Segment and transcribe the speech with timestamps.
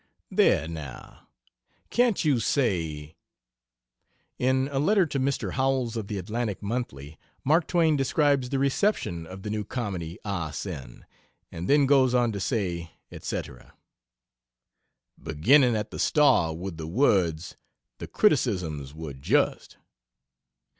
[0.31, 1.27] There, now,
[1.91, 3.17] Can't you say
[4.39, 5.51] "In a letter to Mr.
[5.51, 10.53] Howells of the Atlantic Monthly, Mark Twain describes the reception of the new comedy 'Ali
[10.53, 11.05] Sin,'
[11.51, 13.75] and then goes on to say:" etc.
[15.21, 17.55] Beginning at the star with the words,
[17.99, 19.77] "The criticisms were just."